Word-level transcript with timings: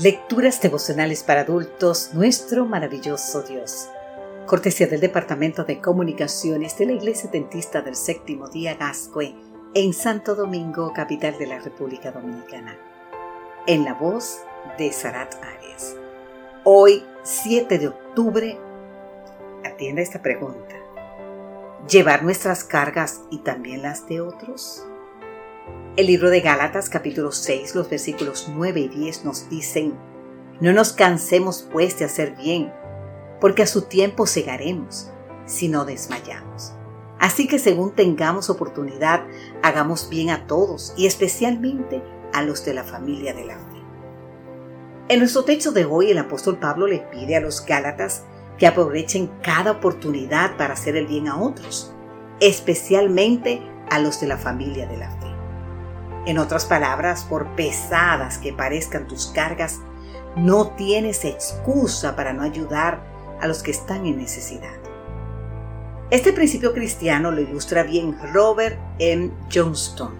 Lecturas 0.00 0.62
devocionales 0.62 1.24
para 1.24 1.40
adultos, 1.40 2.10
nuestro 2.14 2.64
maravilloso 2.64 3.42
Dios. 3.42 3.88
Cortesía 4.46 4.86
del 4.86 5.00
Departamento 5.00 5.64
de 5.64 5.80
Comunicaciones 5.80 6.78
de 6.78 6.86
la 6.86 6.92
Iglesia 6.92 7.28
Dentista 7.32 7.82
del 7.82 7.96
Séptimo 7.96 8.46
Día 8.48 8.76
Gascue 8.76 9.34
en 9.74 9.92
Santo 9.92 10.36
Domingo, 10.36 10.92
capital 10.92 11.36
de 11.36 11.48
la 11.48 11.58
República 11.58 12.12
Dominicana. 12.12 12.78
En 13.66 13.84
la 13.84 13.94
voz 13.94 14.38
de 14.78 14.92
Sarat 14.92 15.34
Arias. 15.42 15.96
Hoy, 16.62 17.02
7 17.24 17.80
de 17.80 17.88
octubre, 17.88 18.56
atienda 19.64 20.00
esta 20.00 20.22
pregunta. 20.22 20.76
¿Llevar 21.90 22.22
nuestras 22.22 22.62
cargas 22.62 23.22
y 23.32 23.38
también 23.38 23.82
las 23.82 24.06
de 24.06 24.20
otros? 24.20 24.86
El 25.98 26.06
libro 26.06 26.30
de 26.30 26.40
Gálatas 26.40 26.88
capítulo 26.88 27.32
6, 27.32 27.74
los 27.74 27.90
versículos 27.90 28.48
9 28.54 28.78
y 28.78 28.88
10 28.88 29.24
nos 29.24 29.50
dicen, 29.50 29.98
No 30.60 30.72
nos 30.72 30.92
cansemos 30.92 31.68
pues 31.72 31.98
de 31.98 32.04
hacer 32.04 32.36
bien, 32.36 32.72
porque 33.40 33.64
a 33.64 33.66
su 33.66 33.82
tiempo 33.82 34.24
segaremos, 34.24 35.10
si 35.44 35.66
no 35.66 35.84
desmayamos. 35.84 36.72
Así 37.18 37.48
que 37.48 37.58
según 37.58 37.96
tengamos 37.96 38.48
oportunidad, 38.48 39.24
hagamos 39.60 40.08
bien 40.08 40.30
a 40.30 40.46
todos 40.46 40.94
y 40.96 41.08
especialmente 41.08 42.00
a 42.32 42.42
los 42.42 42.64
de 42.64 42.74
la 42.74 42.84
familia 42.84 43.34
de 43.34 43.46
la 43.46 43.56
fe. 43.56 43.82
En 45.08 45.18
nuestro 45.18 45.42
texto 45.42 45.72
de 45.72 45.84
hoy 45.84 46.12
el 46.12 46.18
apóstol 46.18 46.60
Pablo 46.60 46.86
le 46.86 47.00
pide 47.00 47.34
a 47.34 47.40
los 47.40 47.66
Gálatas 47.66 48.22
que 48.56 48.68
aprovechen 48.68 49.32
cada 49.42 49.72
oportunidad 49.72 50.56
para 50.56 50.74
hacer 50.74 50.96
el 50.96 51.08
bien 51.08 51.26
a 51.26 51.40
otros, 51.40 51.92
especialmente 52.38 53.60
a 53.90 53.98
los 53.98 54.20
de 54.20 54.28
la 54.28 54.38
familia 54.38 54.86
de 54.86 54.96
la. 54.96 55.17
En 56.28 56.36
otras 56.36 56.66
palabras, 56.66 57.24
por 57.24 57.56
pesadas 57.56 58.36
que 58.36 58.52
parezcan 58.52 59.08
tus 59.08 59.28
cargas, 59.28 59.80
no 60.36 60.72
tienes 60.72 61.24
excusa 61.24 62.16
para 62.16 62.34
no 62.34 62.42
ayudar 62.42 63.00
a 63.40 63.46
los 63.46 63.62
que 63.62 63.70
están 63.70 64.04
en 64.04 64.18
necesidad. 64.18 64.76
Este 66.10 66.34
principio 66.34 66.74
cristiano 66.74 67.30
lo 67.30 67.40
ilustra 67.40 67.82
bien 67.82 68.14
Robert 68.34 68.78
M. 68.98 69.30
Johnston 69.50 70.12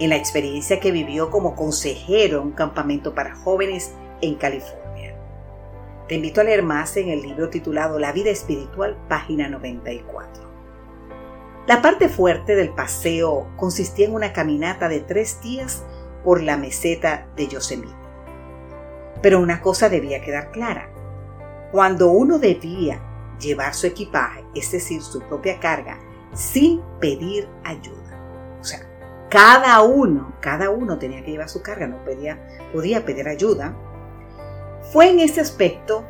en 0.00 0.08
la 0.08 0.16
experiencia 0.16 0.80
que 0.80 0.90
vivió 0.90 1.30
como 1.30 1.54
consejero 1.54 2.40
en 2.40 2.48
un 2.48 2.52
campamento 2.52 3.14
para 3.14 3.36
jóvenes 3.36 3.92
en 4.22 4.34
California. 4.34 5.14
Te 6.08 6.16
invito 6.16 6.40
a 6.40 6.44
leer 6.44 6.64
más 6.64 6.96
en 6.96 7.08
el 7.08 7.22
libro 7.22 7.50
titulado 7.50 8.00
La 8.00 8.10
vida 8.10 8.30
espiritual, 8.30 8.96
página 9.08 9.48
94. 9.48 10.19
La 11.70 11.82
parte 11.82 12.08
fuerte 12.08 12.56
del 12.56 12.70
paseo 12.70 13.46
consistía 13.56 14.06
en 14.06 14.14
una 14.14 14.32
caminata 14.32 14.88
de 14.88 14.98
tres 14.98 15.40
días 15.40 15.84
por 16.24 16.42
la 16.42 16.56
meseta 16.56 17.28
de 17.36 17.46
Yosemite. 17.46 17.94
Pero 19.22 19.38
una 19.38 19.60
cosa 19.60 19.88
debía 19.88 20.20
quedar 20.20 20.50
clara. 20.50 20.90
Cuando 21.70 22.10
uno 22.10 22.40
debía 22.40 23.00
llevar 23.38 23.72
su 23.74 23.86
equipaje, 23.86 24.44
es 24.52 24.72
decir, 24.72 25.00
su 25.00 25.20
propia 25.20 25.60
carga, 25.60 25.96
sin 26.34 26.82
pedir 26.98 27.48
ayuda. 27.62 28.58
O 28.60 28.64
sea, 28.64 28.80
cada 29.30 29.80
uno, 29.82 30.34
cada 30.40 30.70
uno 30.70 30.98
tenía 30.98 31.22
que 31.22 31.30
llevar 31.30 31.48
su 31.48 31.62
carga, 31.62 31.86
no 31.86 32.04
podía, 32.04 32.48
podía 32.72 33.04
pedir 33.04 33.28
ayuda. 33.28 33.76
Fue 34.92 35.08
en 35.08 35.20
ese 35.20 35.40
aspecto 35.40 36.04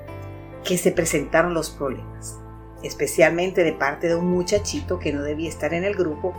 que 0.64 0.78
se 0.78 0.90
presentaron 0.90 1.52
los 1.52 1.68
problemas 1.68 2.40
especialmente 2.82 3.64
de 3.64 3.72
parte 3.72 4.08
de 4.08 4.14
un 4.14 4.30
muchachito 4.30 4.98
que 4.98 5.12
no 5.12 5.22
debía 5.22 5.48
estar 5.48 5.74
en 5.74 5.84
el 5.84 5.94
grupo 5.94 6.32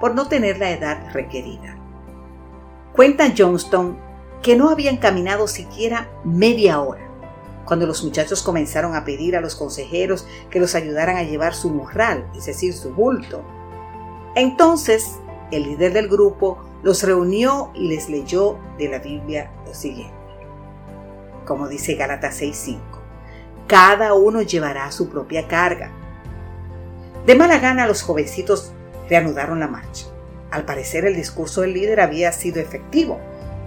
por 0.00 0.14
no 0.14 0.28
tener 0.28 0.58
la 0.58 0.70
edad 0.70 1.12
requerida. 1.12 1.76
Cuenta 2.94 3.32
Johnston 3.36 3.98
que 4.42 4.56
no 4.56 4.70
habían 4.70 4.98
caminado 4.98 5.48
siquiera 5.48 6.10
media 6.24 6.80
hora 6.80 7.08
cuando 7.64 7.86
los 7.86 8.04
muchachos 8.04 8.42
comenzaron 8.42 8.94
a 8.94 9.04
pedir 9.04 9.36
a 9.36 9.40
los 9.40 9.56
consejeros 9.56 10.26
que 10.50 10.60
los 10.60 10.74
ayudaran 10.74 11.16
a 11.16 11.22
llevar 11.22 11.54
su 11.54 11.70
morral, 11.70 12.30
es 12.36 12.46
decir, 12.46 12.74
su 12.74 12.92
bulto. 12.92 13.42
Entonces, 14.34 15.18
el 15.50 15.62
líder 15.64 15.92
del 15.92 16.08
grupo 16.08 16.58
los 16.82 17.02
reunió 17.02 17.70
y 17.74 17.88
les 17.88 18.10
leyó 18.10 18.58
de 18.78 18.88
la 18.88 18.98
Biblia 18.98 19.50
lo 19.66 19.74
siguiente. 19.74 20.14
Como 21.46 21.68
dice 21.68 21.94
Gálatas 21.94 22.40
6:5 22.40 22.93
cada 23.66 24.14
uno 24.14 24.42
llevará 24.42 24.90
su 24.92 25.08
propia 25.08 25.48
carga. 25.48 25.90
De 27.26 27.34
mala 27.34 27.58
gana 27.58 27.86
los 27.86 28.02
jovencitos 28.02 28.72
reanudaron 29.08 29.60
la 29.60 29.68
marcha. 29.68 30.06
Al 30.50 30.64
parecer 30.64 31.04
el 31.04 31.16
discurso 31.16 31.62
del 31.62 31.72
líder 31.72 32.00
había 32.00 32.30
sido 32.32 32.60
efectivo, 32.60 33.18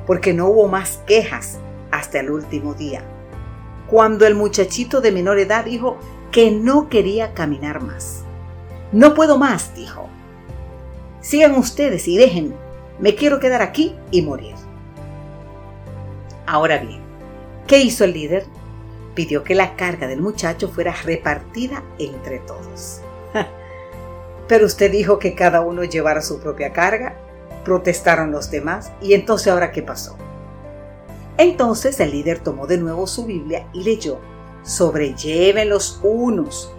porque 0.05 0.33
no 0.33 0.47
hubo 0.47 0.67
más 0.67 0.99
quejas 1.05 1.57
hasta 1.91 2.19
el 2.19 2.29
último 2.29 2.73
día, 2.73 3.01
cuando 3.87 4.25
el 4.27 4.35
muchachito 4.35 5.01
de 5.01 5.11
menor 5.11 5.39
edad 5.39 5.65
dijo 5.65 5.97
que 6.31 6.51
no 6.51 6.89
quería 6.89 7.33
caminar 7.33 7.81
más. 7.81 8.23
No 8.91 9.13
puedo 9.13 9.37
más, 9.37 9.73
dijo. 9.75 10.07
Sigan 11.21 11.55
ustedes 11.55 12.07
y 12.07 12.17
déjenme. 12.17 12.55
Me 12.99 13.15
quiero 13.15 13.39
quedar 13.39 13.61
aquí 13.61 13.95
y 14.11 14.21
morir. 14.21 14.55
Ahora 16.45 16.77
bien, 16.77 17.01
¿qué 17.67 17.79
hizo 17.79 18.05
el 18.05 18.13
líder? 18.13 18.45
Pidió 19.17 19.43
que 19.43 19.55
la 19.55 19.75
carga 19.75 20.05
del 20.05 20.21
muchacho 20.21 20.69
fuera 20.69 20.93
repartida 21.03 21.83
entre 21.97 22.37
todos. 22.37 23.01
Pero 24.47 24.67
usted 24.67 24.91
dijo 24.91 25.17
que 25.17 25.33
cada 25.33 25.61
uno 25.61 25.83
llevara 25.83 26.21
su 26.21 26.39
propia 26.39 26.71
carga. 26.71 27.17
Protestaron 27.65 28.31
los 28.31 28.51
demás. 28.51 28.91
¿Y 29.01 29.15
entonces 29.15 29.47
ahora 29.47 29.71
qué 29.71 29.81
pasó? 29.81 30.15
Entonces 31.39 31.99
el 31.99 32.11
líder 32.11 32.37
tomó 32.37 32.67
de 32.67 32.77
nuevo 32.77 33.07
su 33.07 33.25
Biblia 33.25 33.67
y 33.73 33.81
leyó, 33.81 34.19
sobrelleven 34.61 35.69
los 35.69 35.99
unos 36.03 36.71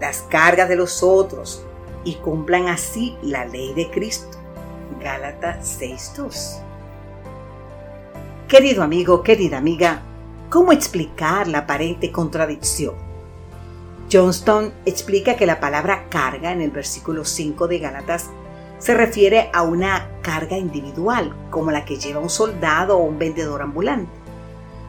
las 0.00 0.22
cargas 0.22 0.68
de 0.68 0.76
los 0.76 1.02
otros 1.02 1.64
y 2.04 2.14
cumplan 2.14 2.68
así 2.68 3.16
la 3.20 3.46
ley 3.46 3.74
de 3.74 3.90
Cristo. 3.90 4.38
Gálatas 5.02 5.80
6.2. 5.80 6.62
Querido 8.46 8.84
amigo, 8.84 9.24
querida 9.24 9.58
amiga, 9.58 10.02
¿Cómo 10.50 10.72
explicar 10.72 11.46
la 11.46 11.58
aparente 11.58 12.10
contradicción? 12.10 12.96
Johnston 14.12 14.72
explica 14.84 15.36
que 15.36 15.46
la 15.46 15.60
palabra 15.60 16.08
carga 16.08 16.50
en 16.50 16.60
el 16.60 16.72
versículo 16.72 17.24
5 17.24 17.68
de 17.68 17.78
Gálatas 17.78 18.30
se 18.80 18.94
refiere 18.94 19.48
a 19.52 19.62
una 19.62 20.08
carga 20.22 20.58
individual, 20.58 21.36
como 21.50 21.70
la 21.70 21.84
que 21.84 21.98
lleva 21.98 22.18
un 22.18 22.28
soldado 22.28 22.98
o 22.98 23.04
un 23.04 23.16
vendedor 23.16 23.62
ambulante. 23.62 24.10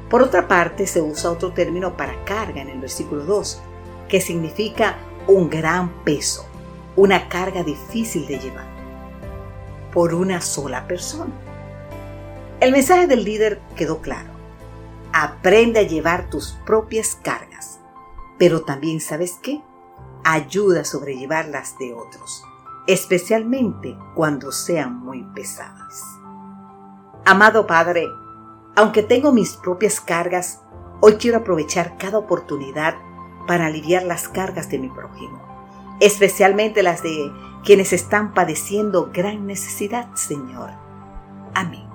Por 0.09 0.23
otra 0.23 0.47
parte, 0.47 0.87
se 0.87 0.99
usa 0.99 1.29
otro 1.29 1.51
término 1.51 1.95
para 1.95 2.25
carga 2.25 2.59
en 2.59 2.69
el 2.69 2.79
versículo 2.79 3.23
2, 3.25 3.61
que 4.09 4.19
significa 4.19 4.97
un 5.27 5.47
gran 5.47 6.03
peso, 6.03 6.43
una 6.95 7.29
carga 7.29 7.61
difícil 7.61 8.25
de 8.25 8.39
llevar, 8.39 8.65
por 9.93 10.15
una 10.15 10.41
sola 10.41 10.87
persona. 10.87 11.33
El 12.59 12.71
mensaje 12.71 13.05
del 13.05 13.23
líder 13.23 13.61
quedó 13.75 14.01
claro. 14.01 14.40
Aprende 15.13 15.79
a 15.79 15.83
llevar 15.83 16.29
tus 16.29 16.53
propias 16.65 17.17
cargas, 17.21 17.79
pero 18.37 18.61
también 18.61 19.01
sabes 19.01 19.39
qué? 19.41 19.61
Ayuda 20.23 20.81
a 20.81 20.85
sobrellevar 20.85 21.47
las 21.47 21.77
de 21.77 21.93
otros, 21.93 22.45
especialmente 22.87 23.97
cuando 24.15 24.51
sean 24.51 24.99
muy 24.99 25.23
pesadas. 25.35 26.03
Amado 27.25 27.67
Padre, 27.67 28.07
aunque 28.75 29.03
tengo 29.03 29.33
mis 29.33 29.57
propias 29.57 29.99
cargas, 29.99 30.61
hoy 31.01 31.15
quiero 31.15 31.39
aprovechar 31.39 31.97
cada 31.97 32.17
oportunidad 32.17 32.95
para 33.47 33.65
aliviar 33.65 34.03
las 34.03 34.29
cargas 34.29 34.69
de 34.69 34.79
mi 34.79 34.89
prójimo, 34.89 35.41
especialmente 35.99 36.83
las 36.83 37.03
de 37.03 37.31
quienes 37.65 37.91
están 37.91 38.33
padeciendo 38.33 39.11
gran 39.13 39.45
necesidad, 39.45 40.15
Señor. 40.15 40.69
Amén. 41.53 41.90